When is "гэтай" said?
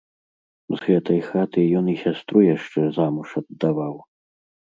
0.85-1.19